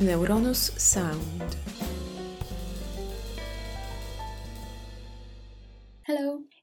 [0.00, 1.59] Neuronus Sound.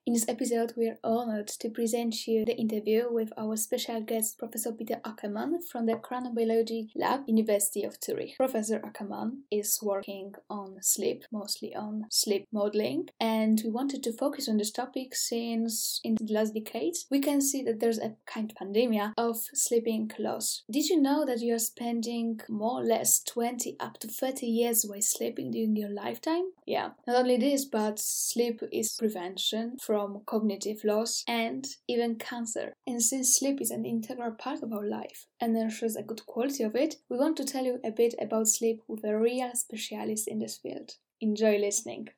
[0.08, 4.40] In this episode, we are honored to present you the interview with our special guest,
[4.40, 8.38] Professor Peter Achermann from the Chronobiology Lab, University of Zurich.
[8.38, 14.48] Professor Achermann is working on sleep, mostly on sleep modeling, and we wanted to focus
[14.48, 18.50] on this topic since in the last decades we can see that there's a kind
[18.50, 20.64] of pandemic of sleeping loss.
[20.72, 24.86] Did you know that you are spending more or less 20 up to 30 years
[24.88, 26.54] while sleeping during your lifetime?
[26.66, 26.92] Yeah.
[27.06, 32.72] Not only this, but sleep is prevention from from cognitive loss and even cancer.
[32.86, 36.62] And since sleep is an integral part of our life and ensures a good quality
[36.62, 40.28] of it, we want to tell you a bit about sleep with a real specialist
[40.28, 40.92] in this field.
[41.20, 42.10] Enjoy listening.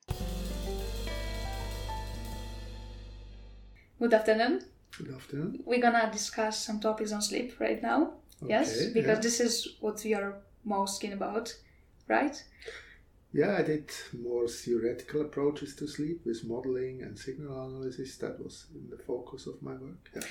[3.98, 4.62] Good afternoon.
[4.98, 5.64] Good afternoon.
[5.66, 8.16] We're gonna discuss some topics on sleep right now.
[8.44, 9.22] Okay, yes, because yeah.
[9.22, 11.56] this is what we are most keen about,
[12.10, 12.44] right?
[13.32, 18.18] Yeah, I did more theoretical approaches to sleep with modeling and signal analysis.
[18.18, 20.10] That was in the focus of my work.
[20.16, 20.22] Yeah.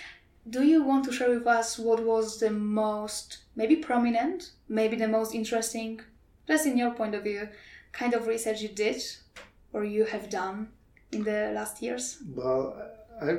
[0.51, 5.07] Do you want to share with us what was the most, maybe prominent, maybe the
[5.09, 6.01] most interesting,
[6.49, 7.49] just in your point of view,
[7.93, 9.01] kind of research you did
[9.73, 10.69] or you have done
[11.13, 12.19] in the last years?
[12.35, 12.75] Well,
[13.21, 13.39] I,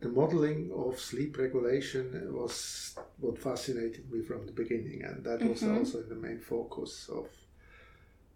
[0.00, 5.62] the modeling of sleep regulation was what fascinated me from the beginning, and that was
[5.62, 5.78] Mhm.
[5.78, 7.28] also the main focus of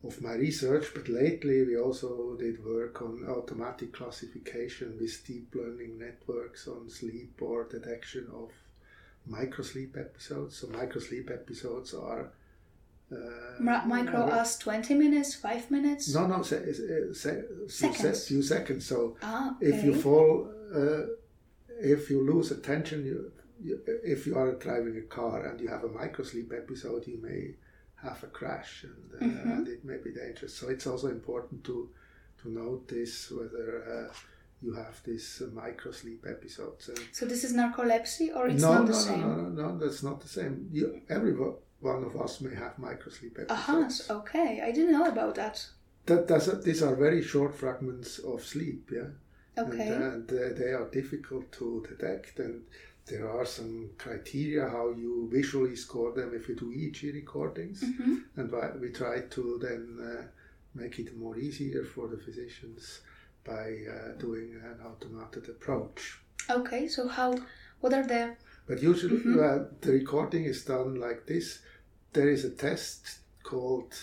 [0.06, 0.86] of my research.
[0.94, 7.40] But lately, we also did work on automatic classification with deep learning networks on sleep
[7.40, 8.50] or detection of
[9.28, 10.56] microsleep episodes.
[10.56, 12.30] So microsleep episodes are
[13.12, 16.12] uh, micro uh, us 20 minutes, 5 minutes?
[16.14, 18.26] No, no, se- se- se- Seconds.
[18.28, 18.86] few seconds.
[18.86, 19.66] So Ah, okay.
[19.66, 21.02] if you fall, uh,
[21.80, 23.30] if you lose attention, you,
[23.62, 27.54] you, if you are driving a car and you have a microsleep episode, you may
[28.02, 29.52] have a crash and, uh, Mhm.
[29.58, 30.54] and it may be dangerous.
[30.54, 31.90] So it's also important to
[32.42, 34.12] to notice whether uh,
[34.62, 36.88] you have these uh, microsleep episodes.
[36.88, 39.20] And So this is narcolepsy or it's no, not no, the no, same?
[39.20, 40.68] no, no, no, no, that's not the same.
[40.70, 41.32] You, every
[41.80, 43.50] one of us may have microsleep episodes.
[43.50, 44.60] Aha, so- okay.
[44.62, 45.66] I didn't know about that.
[46.06, 49.08] That, that's these are very short fragments of sleep, yeah.
[49.58, 49.88] Okay.
[49.88, 52.64] And, and uh, they are difficult to detect, and
[53.06, 57.82] there are some criteria how you visually score them if you do EEG recordings.
[57.82, 58.24] Mhm.
[58.36, 60.22] And why- we try to then uh,
[60.74, 63.00] make it more easier for the physicians
[63.44, 63.66] by
[63.96, 66.18] uh, doing an automated approach.
[66.50, 67.34] Okay, so how,
[67.80, 69.36] what are the, But usually, Mhm.
[69.38, 71.60] uh, the recording is done like this.
[72.12, 73.94] There is a test called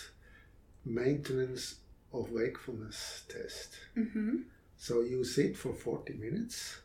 [0.84, 1.76] maintenance
[2.12, 3.70] of wakefulness test.
[3.94, 4.36] hmm
[4.76, 6.78] So you sit for 40 minutes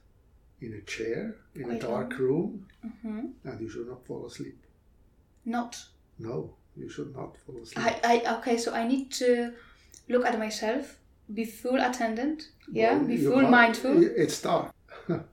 [0.62, 2.20] in a chair in Quite a dark long.
[2.20, 2.66] room
[3.02, 4.58] hmm and you should not fall asleep.
[5.46, 5.78] not.
[6.20, 7.86] No, you should not fall asleep.
[7.86, 9.54] I, I, okay, so I need to
[10.10, 10.98] look at myself,
[11.34, 14.04] be full attendant, yeah, Well, be full are- mindful.
[14.04, 14.74] It's dark.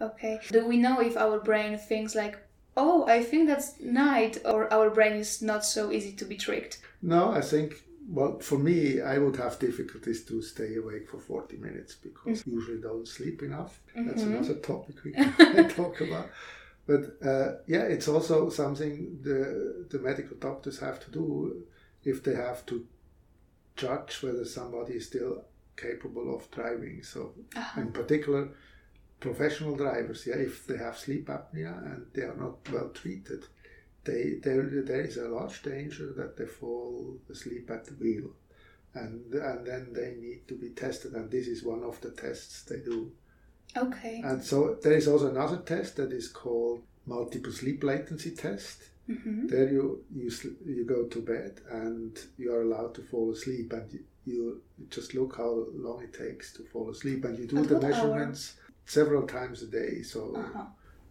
[0.00, 0.40] Okay.
[0.50, 2.36] Do we know if our brain thinks like,
[2.76, 6.78] oh, I think that's night, or our brain is not so easy to be tricked?
[7.00, 11.56] No, I think, well, for me, I would have difficulties to stay awake for 40
[11.56, 12.52] minutes because Mm.
[12.52, 13.80] usually don't sleep enough.
[13.94, 14.34] That's Mhm.
[14.36, 15.12] another topic we
[15.52, 16.30] can talk about.
[16.86, 21.66] But uh, yeah, it's also something the, the medical doctors have to do
[22.04, 22.86] if they have to
[23.76, 25.44] judge whether somebody is still
[25.76, 27.02] capable of driving.
[27.02, 27.80] So, Uh-huh.
[27.80, 28.48] in particular,
[29.20, 33.46] professional drivers, yeah, if they have sleep apnea and they are not well treated,
[34.04, 38.30] they there there is a large danger that they fall asleep at the wheel,
[38.94, 42.62] and and then they need to be tested, and this is one of the tests
[42.64, 43.12] they do.
[43.76, 44.22] Okay.
[44.24, 48.78] And so there is also another test that is called multiple sleep latency test.
[49.06, 50.30] hmm There you you
[50.76, 54.62] you go to bed and you are allowed to fall asleep, and you, you
[54.96, 57.90] just look how long it takes to fall asleep, and you do the what hour?
[57.90, 60.02] measurements several times a day.
[60.02, 60.66] So Uh-huh.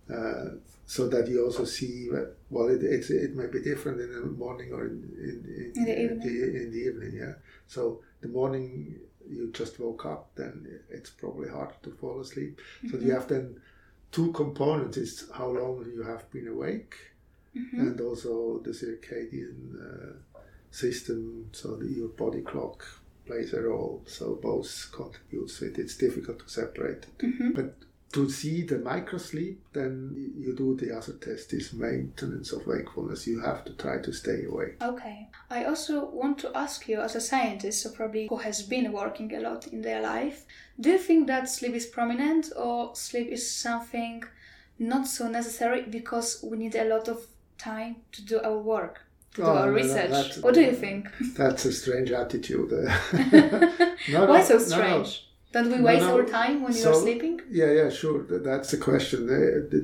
[0.09, 0.45] Uh,
[0.85, 2.09] so that you also see
[2.49, 5.85] well it, it's, it may be different in the morning or in, in, in, In
[5.85, 6.55] the evening.
[6.61, 7.33] in the evening yeah
[7.67, 12.59] so the morning you just woke up then it's probably hard to fall asleep
[12.89, 13.07] so Mm-hmm.
[13.07, 13.61] you have then
[14.11, 16.95] two components it's how long you have been awake
[17.55, 17.79] Mhm.
[17.79, 19.57] and also the circadian
[19.87, 20.13] uh,
[20.71, 22.83] system so that your body clock
[23.25, 27.53] plays a role so both contributes it it's difficult to separate it Mhm.
[27.55, 27.75] but
[28.13, 33.27] to see the microsleep, then you do the other test, this maintenance of wakefulness.
[33.27, 34.75] You have to try to stay awake.
[34.81, 35.27] Okay.
[35.49, 39.33] I also want to ask you, as a scientist, so probably who has been working
[39.35, 40.45] a lot in their life,
[40.79, 44.23] do you think that sleep is prominent or sleep is something
[44.79, 47.25] not so necessary because we need a lot of
[47.57, 49.01] time to do our work?
[49.35, 50.37] To do Oh, our no, no, research.
[50.43, 51.07] what do you think?
[51.35, 52.69] That's a strange attitude.
[54.11, 55.27] No, Why no, so strange?
[55.53, 56.15] Don't we waste no.
[56.17, 57.39] our time when So- you're sleeping?
[57.49, 58.23] Yeah, yeah, sure.
[58.49, 59.19] That's the question.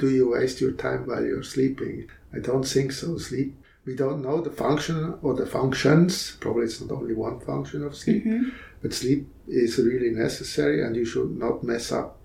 [0.03, 1.95] Do you waste your time while you're sleeping?
[2.35, 3.17] I don't think so.
[3.17, 3.55] Sleep.
[3.85, 6.35] We don't know the function or the functions.
[6.39, 8.49] Probably it's not only one function of sleep, Mm-hmm.
[8.81, 12.17] but sleep is really necessary, and you should not mess up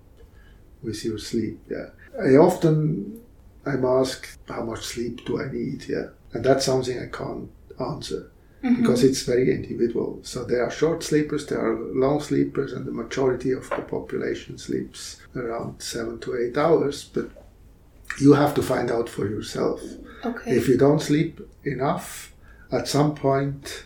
[0.83, 1.59] with your sleep.
[1.69, 1.89] Yeah.
[2.29, 3.19] I often
[3.65, 5.79] I'm asked how much sleep do I need.
[5.87, 7.49] Yeah, and that's something I can't
[7.79, 8.31] answer
[8.65, 8.81] Mm-hmm.
[8.81, 10.19] because it's very individual.
[10.23, 14.57] So there are short sleepers, there are long sleepers, and the majority of the population
[14.57, 17.03] sleeps around seven to eight hours.
[17.03, 17.29] But
[18.19, 19.81] you have to find out for yourself.
[20.23, 20.55] Okay.
[20.55, 22.33] If you don't sleep enough,
[22.71, 23.85] at some point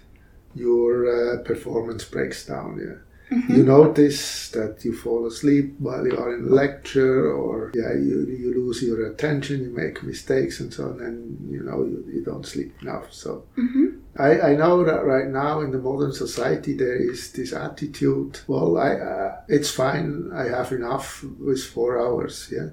[0.55, 2.79] your uh, performance breaks down.
[2.81, 2.99] Yeah.
[3.31, 8.25] You notice that you fall asleep while you are in a lecture, or yeah, you,
[8.25, 12.23] you lose your attention, you make mistakes, and so on, and you know you, you
[12.23, 13.13] don't sleep enough.
[13.13, 13.43] So
[14.17, 18.39] I, I know that right now in the modern society there is this attitude.
[18.47, 20.31] Well, I uh, it's fine.
[20.33, 22.49] I have enough with four hours.
[22.51, 22.69] Yeah,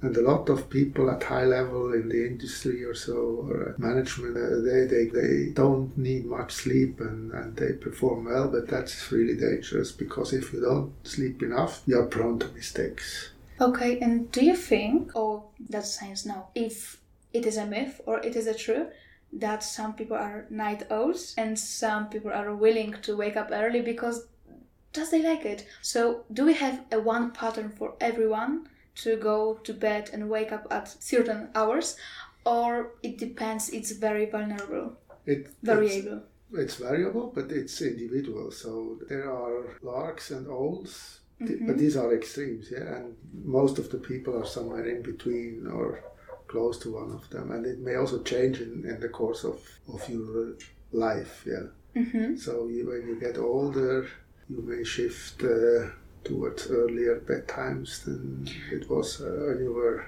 [0.00, 4.36] and a lot of people at high level in the industry or so or management
[4.36, 8.48] uh, they, they they don't need much sleep and, and they perform well.
[8.48, 13.30] But that's really dangerous because if you don't sleep enough, you're prone to mistakes.
[13.60, 17.00] Okay, and do you think, or that's science now, if
[17.32, 18.86] it is a myth or it is a true
[19.32, 23.80] that some people are night owls and some people are willing to wake up early
[23.80, 24.26] because
[24.92, 25.66] just they like it?
[25.82, 28.68] So, do we have a one pattern for everyone
[29.04, 31.96] to go to bed and wake up at certain hours,
[32.44, 33.70] or it depends?
[33.70, 34.96] It's very vulnerable,
[35.26, 36.22] It variable.
[36.52, 38.50] it's variable, but it's individual.
[38.50, 42.96] So there are larks and owls, th- but these are extremes, yeah.
[42.96, 43.14] And
[43.44, 46.02] most of the people are somewhere in between or
[46.46, 49.58] close to one of them, and it may also change in, in the course of
[49.94, 50.54] of your
[50.92, 51.66] life, yeah.
[51.96, 52.36] Mm-hmm.
[52.36, 54.06] So you, when you get older,
[54.48, 55.90] you may shift uh,
[56.24, 60.06] towards earlier bedtimes than it was uh, when you were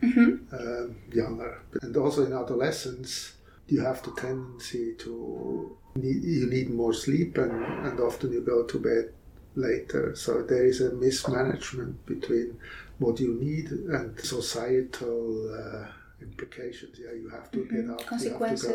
[0.00, 0.54] Mm-hmm.
[0.54, 1.60] um, younger.
[1.82, 3.32] And also in adolescence,
[3.66, 7.50] you have the tendency to need, you need more sleep, and,
[7.84, 9.12] and often you go to bed
[9.56, 10.14] later.
[10.14, 12.58] So there is a mismanagement between
[12.98, 15.88] what you need and societal uh,
[16.22, 16.98] implications.
[17.04, 18.00] Yeah, you have to get up.
[18.22, 18.74] You have to go.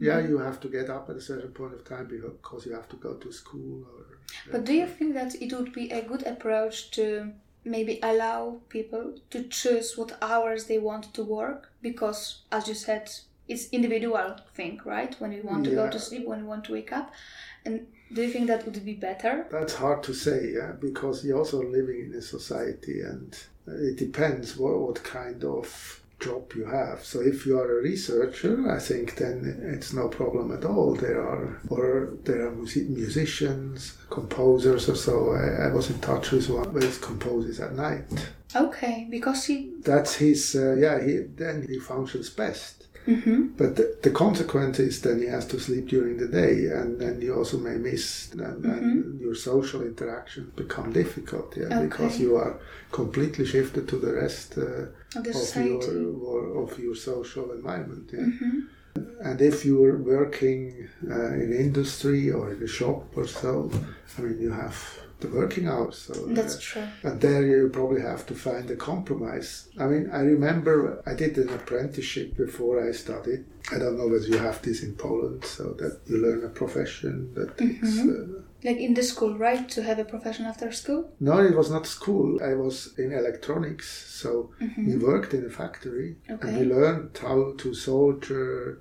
[0.00, 0.30] Yeah, mm.
[0.30, 2.96] you have to get up at a certain point of time because you have to
[2.96, 3.84] go to school.
[3.84, 4.18] Or,
[4.50, 7.32] But do you think that it would be a good approach to
[7.64, 11.70] maybe allow people to choose what hours they want to work?
[11.82, 13.10] Because, as you said,
[13.46, 15.14] it's individual thing, right?
[15.20, 17.12] When you want to go to sleep, when you want to wake up,
[17.66, 19.46] and do you think that would be better?
[19.50, 23.36] That's hard to say, yeah, because you're also living in a society, and
[23.66, 27.04] it depends what, what kind of job you have.
[27.04, 30.94] So if you are a researcher, I think then it's no problem at all.
[30.94, 35.32] There are or there are music, musicians, composers, or so.
[35.32, 38.04] I, I was in touch with one who composes at night.
[38.54, 39.72] Okay, because he.
[39.80, 40.54] That's his.
[40.54, 42.86] Uh, yeah, he then he functions best.
[43.10, 43.40] Mm-hmm.
[43.60, 47.20] But the, the consequence is then he has to sleep during the day, and then
[47.22, 52.54] you also may miss, and, and your social interactions become difficult, yeah, because you are
[52.92, 54.86] completely shifted to the rest uh,
[55.18, 55.56] Of of
[56.26, 58.28] your of your social environment, yeah.
[58.30, 58.60] Mhm.
[59.28, 63.70] And if you're working uh, in industry or in a shop or so,
[64.18, 64.76] I mean, you have
[65.20, 65.96] the working hours.
[65.98, 66.88] So That's uh, true.
[67.02, 69.68] and there you probably have to find a compromise.
[69.78, 73.44] I mean, I remember I did an apprenticeship before I studied.
[73.74, 77.32] I don't know whether you have this in Poland, so that you learn a profession
[77.34, 77.98] that takes.
[78.00, 79.64] Uh, Like in the school, right?
[79.76, 81.02] To have a profession after school?
[81.28, 82.28] no, it was not school.
[82.50, 83.88] I was in electronics,
[84.22, 84.30] so
[84.88, 88.80] we worked in a factory and we learned how to solder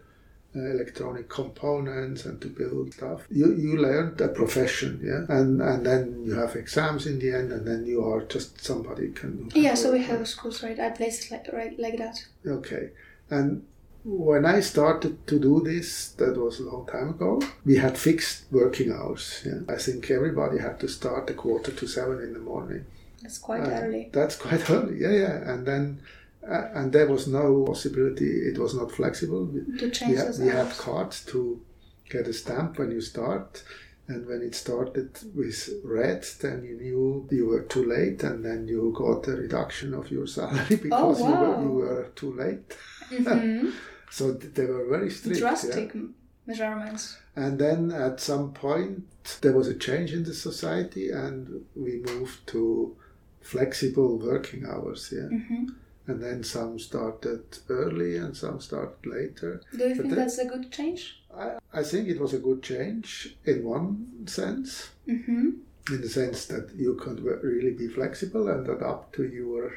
[0.56, 3.28] electronic components and to build stuff.
[3.30, 7.52] You you learned a profession, yeah, and and then you have exams in the end,
[7.52, 9.50] and then you are just somebody can.
[9.54, 10.80] Yeah, so we have schools, right?
[10.80, 12.18] At places like right like that.
[12.46, 12.90] Okay,
[13.30, 13.64] and
[14.06, 17.42] when I started to do this, that was a long time ago.
[17.66, 19.44] We had fixed working hours.
[19.46, 22.86] Yeah, I think everybody had to start a quarter to seven in the morning.
[23.22, 24.10] That's quite Uh, early.
[24.14, 25.00] That's quite early.
[25.00, 26.00] Yeah, yeah, and then.
[26.48, 29.46] Uh, and there was no possibility; it was not flexible.
[29.46, 31.62] We- To we, change had, those we had cards to
[32.10, 33.64] get a stamp when you start
[34.08, 38.68] and when it started with red then you knew you were too late and then
[38.68, 41.42] you got a reduction of your salary because you, Oh, wow.
[41.58, 42.76] were, you were too late
[43.12, 43.72] Mhm.
[44.10, 45.38] so th- they were very strict.
[45.40, 46.16] Drastic m-
[46.48, 47.18] measurements.
[47.36, 49.04] and then at some point
[49.42, 52.96] there was a change in the society and we moved to
[53.42, 55.66] flexible working hours yeah hmm
[56.10, 59.62] and then some started early and some started later.
[59.72, 61.02] Do you But think that- that's a good change?
[61.34, 65.50] I, I think it was a good change in one sense, Mm-hmm.
[65.94, 69.72] in the sense that you could really be flexible and adapt to your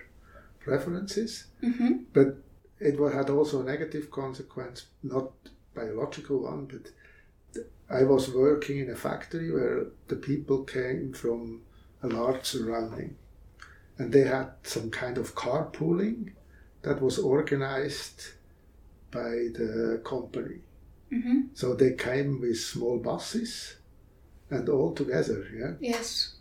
[0.60, 1.46] preferences.
[1.62, 1.92] Mm-hmm.
[2.12, 2.36] But
[2.80, 5.30] it had also a negative consequence, not
[5.74, 11.62] biological one, but I was working in a factory where the people came from
[12.02, 13.16] a large surrounding
[13.98, 16.32] and they had some kind of carpooling
[16.82, 18.32] that was organized
[19.10, 20.60] by the company.
[21.12, 21.40] Mm-hmm.
[21.54, 23.76] So they came with small buses
[24.50, 25.72] and all together, yeah.
[25.80, 26.34] Yes.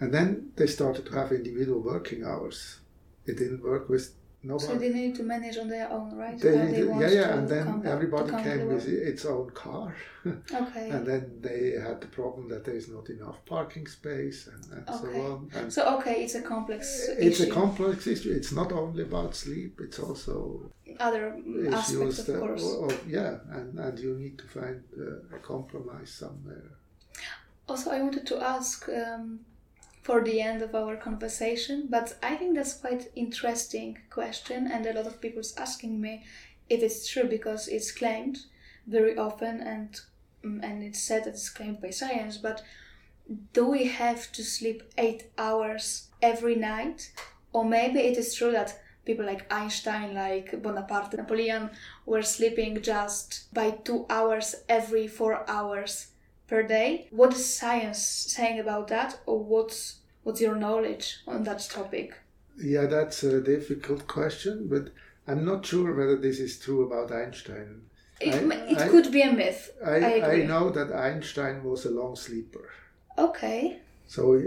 [0.00, 2.78] And then they started to have individual working hours.
[3.26, 4.66] It didn't work with nobody.
[4.66, 6.38] So they need to manage on their own, right?
[6.38, 9.94] They needed- yeah, yeah, and then come- everybody came with its own car,
[10.62, 10.90] Okay.
[10.90, 14.88] and then they had the problem that there is not enough parking space and, and
[14.88, 15.12] Okay.
[15.14, 15.50] so on.
[15.54, 18.32] And so okay, it's a complex it's a complex issue.
[18.32, 20.70] It's not only about sleep; it's also
[21.00, 21.24] Other
[21.72, 22.64] aspects, issues of that, course.
[22.84, 26.70] of- yeah, and, and you need to find uh, a compromise somewhere.
[27.68, 29.40] Also, I wanted to ask um,
[30.02, 34.92] for the end of our conversation, but I think that's quite interesting question, and a
[34.92, 36.24] lot of people's asking me
[36.68, 38.38] if it's true because it's claimed
[38.86, 40.00] very often, and
[40.44, 42.36] mm, and it's said that it's claimed by science.
[42.36, 42.62] But
[43.52, 47.12] do we have to sleep eight hours every night,
[47.52, 51.70] or maybe it is true that people like Einstein, like Bonaparte, Napoleon
[52.06, 56.11] were sleeping just by two hours every four hours
[56.52, 57.08] per day.
[57.10, 58.00] What is science
[58.36, 62.08] saying about that, or what's what's your knowledge on that topic?
[62.62, 64.90] Yeah, that's a difficult question, but
[65.26, 67.70] I'm not sure whether this is true about Einstein.
[68.20, 69.70] It, I- it I- could be a myth.
[69.84, 70.32] I, I.
[70.32, 72.68] I know that Einstein was a long sleeper.
[73.16, 73.78] Okay.
[74.06, 74.38] So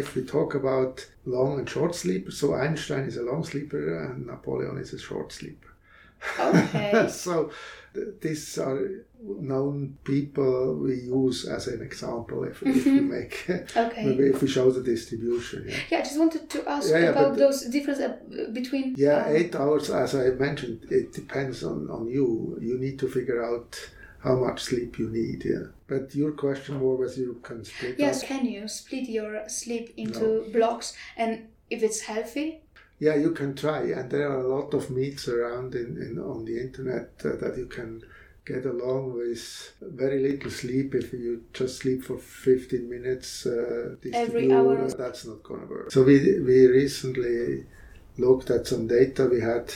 [0.00, 4.26] if we talk about long and short sleepers, so Einstein is a long sleeper and
[4.26, 5.70] Napoleon is a short sleeper.
[6.38, 7.08] Okay.
[7.24, 7.50] so
[8.20, 13.44] these are known people we use as an example if, if we make
[13.76, 14.04] Okay.
[14.04, 15.66] maybe if we show the distribution.
[15.68, 18.16] Yeah, Yeah, I just wanted to ask Yeah, yeah, about those difference uh,
[18.52, 18.94] between.
[18.96, 22.58] yeah um, eight hours as I mentioned, it depends on, on you.
[22.60, 23.78] You need to figure out
[24.20, 25.44] how much sleep you need.
[25.44, 28.28] Yeah, but your question more was you can split Yes, up.
[28.28, 32.62] can you split your sleep into blocks and if it's healthy?
[33.00, 36.44] Yeah, you can try, and there are a lot of myths around in, in on
[36.44, 38.02] the internet uh, that you can
[38.44, 44.52] get along with very little sleep if you just sleep for 15 minutes uh, Every
[44.52, 44.84] hour.
[44.84, 45.90] uh, That's not going to work.
[45.92, 47.64] So we we recently
[48.18, 49.26] looked at some data.
[49.26, 49.72] We had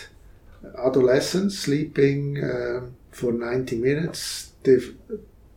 [0.78, 4.52] adolescents sleeping um, for 90 minutes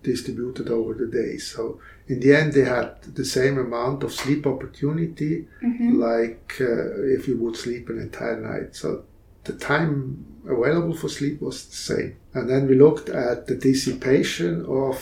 [0.03, 1.37] distributed over the day.
[1.37, 5.99] So in the end, they had the same amount of sleep opportunity Mm-hmm.
[5.99, 8.75] like uh, if you would sleep an entire night.
[8.75, 9.03] So
[9.43, 12.15] the time available for sleep was the same.
[12.33, 14.95] And then we looked at the dissipation of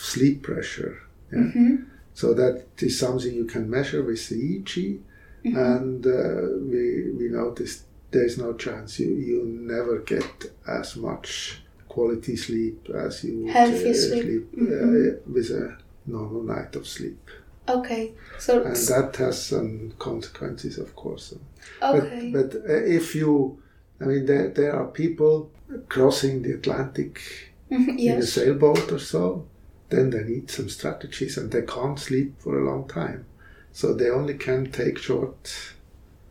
[0.00, 0.94] sleep pressure.
[1.32, 1.38] Yeah?
[1.40, 1.74] Mm-hmm.
[2.14, 5.00] So that is something you can measure with the EEG.
[5.44, 5.56] Mm-hmm.
[5.58, 10.30] And uh, we, we noticed there's no chance you, you never get
[10.68, 14.48] as much quality sleep as you would uh, sleep.
[14.56, 15.26] uh, Mhm.
[15.26, 17.28] with a normal night of sleep.
[17.68, 18.12] Okay.
[18.38, 21.34] So And that has some consequences, of course.
[21.82, 22.30] okay.
[22.32, 23.62] But, but uh, if you,
[24.00, 25.50] I mean, there, there are people
[25.88, 27.20] crossing the Atlantic
[27.70, 29.46] in a sailboat or so,
[29.90, 33.26] then they need some strategies and they can't sleep for a long time.
[33.72, 35.54] So they only can take short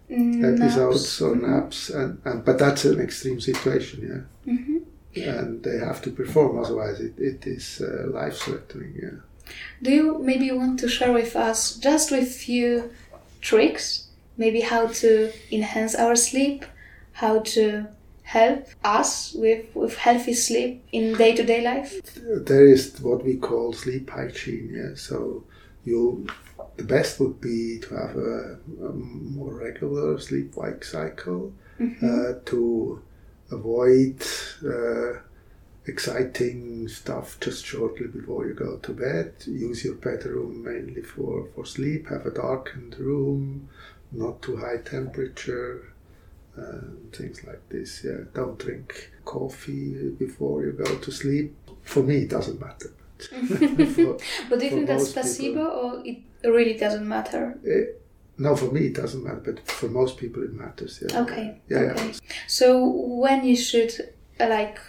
[0.09, 1.21] episodes Naps.
[1.21, 1.41] or Mhm.
[1.47, 4.53] naps, and, and but that's an extreme situation, yeah.
[4.53, 4.81] Mhm.
[5.15, 9.19] And they have to perform, otherwise it, it is uh, life threatening, yeah.
[9.81, 12.91] Do you maybe want to share with us just with few
[13.41, 14.07] tricks,
[14.37, 16.65] maybe how to enhance our sleep,
[17.13, 17.87] how to
[18.23, 21.99] help us with, with healthy sleep in day to day life?
[22.45, 24.71] there is what we call sleep hygiene.
[24.73, 25.43] Yeah, so
[25.83, 26.27] you
[26.77, 31.53] the best would be to have a, a more regular sleep wake cycle
[32.03, 33.01] uh, to
[33.51, 34.21] avoid
[34.65, 35.19] uh,
[35.85, 39.33] exciting stuff just shortly before you go to bed.
[39.47, 42.07] Use your bedroom mainly for, for sleep.
[42.09, 43.69] Have a darkened room,
[44.11, 45.87] not too high temperature.
[46.57, 46.81] Uh,
[47.13, 48.03] things like this.
[48.03, 51.55] Yeah, don't drink coffee before you go to sleep.
[51.83, 52.91] For me, it doesn't matter.
[53.95, 54.17] For-
[54.49, 55.63] But do you think that's most people.
[55.63, 57.57] placebo or it really doesn't matter?
[57.65, 57.93] eh,
[58.37, 61.01] no, for me it doesn't matter, but for most people it matters.
[61.07, 61.21] Yeah.
[61.21, 61.61] Okay.
[61.69, 61.77] Yeah.
[61.77, 62.07] okay.
[62.07, 62.13] yeah.
[62.47, 63.93] So when you should
[64.39, 64.79] uh, like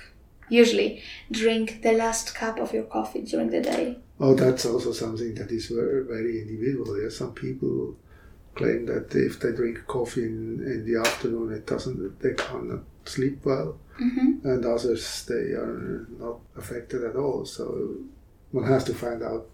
[0.48, 3.98] usually drink the last cup of your coffee during the day?
[4.20, 7.00] Oh, that's also something that is very, very individual.
[7.02, 7.96] Yeah, some people
[8.54, 13.44] claim that if they drink coffee in, in the afternoon, it doesn't, they cannot sleep
[13.44, 14.48] well, Mm-hmm.
[14.48, 17.44] and others they are not affected at all.
[17.44, 17.96] So
[18.50, 19.48] one has to find out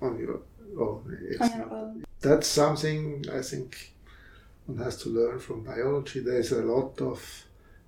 [0.00, 0.40] on your
[0.80, 1.18] own.
[1.28, 2.04] It's On your own.
[2.22, 3.92] that's something I think
[4.66, 6.20] one has to learn from biology.
[6.20, 7.44] There's a lot of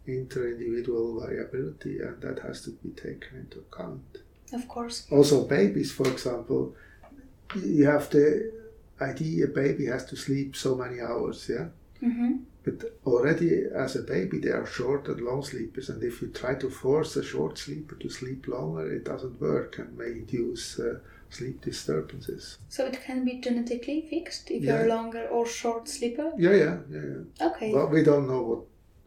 [0.06, 4.02] inter-individual variability, and that has to be taken into account.
[4.52, 5.06] Of course.
[5.10, 6.74] Also, babies, for example,
[7.56, 8.52] you have the
[9.00, 11.68] idea a baby has to sleep so many hours, yeah.
[12.02, 12.36] Mm-hmm.
[12.64, 16.54] But already as a baby, they are short and long sleepers, and if you try
[16.54, 20.98] to force a short sleeper to sleep longer, it doesn't work and may induce uh,
[21.30, 22.58] sleep disturbances.
[22.68, 24.76] So it can be genetically fixed if Yeah.
[24.78, 26.32] you're a longer or short sleeper.
[26.38, 27.00] Yeah, yeah, yeah.
[27.00, 27.46] yeah.
[27.48, 27.72] Okay.
[27.74, 28.60] Well, we don't know what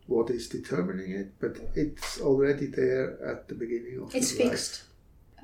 [0.08, 4.52] what is determining it, but it's already there at the beginning of it's the life.
[4.52, 4.84] fixed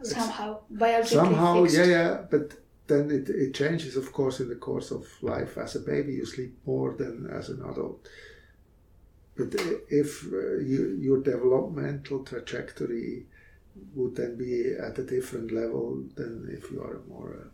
[0.03, 1.77] somehow biologically Somehow, fixed.
[1.77, 2.53] yeah, yeah, but
[2.87, 5.57] then it, it changes, of course, in the course of life.
[5.57, 8.05] As a baby, you sleep more than as an adult.
[9.35, 9.53] But
[9.89, 13.25] if uh, you, your developmental trajectory
[13.95, 17.49] would then be at a different level than if you are more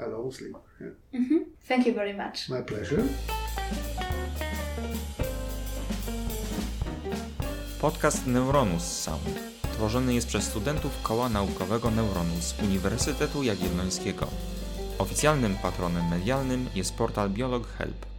[0.00, 0.58] uh, a long sleeper.
[0.80, 1.20] Yeah.
[1.20, 2.48] hmm Thank you very much.
[2.50, 3.06] My pleasure.
[7.84, 9.40] Podcast Neuronus Sound
[9.72, 14.26] tworzony jest przez studentów Koła Naukowego Neuronus Uniwersytetu Jagiellońskiego.
[14.98, 18.13] Oficjalnym patronem medialnym jest portal Biolog Help.